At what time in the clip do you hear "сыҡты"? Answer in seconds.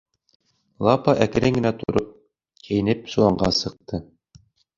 3.61-4.03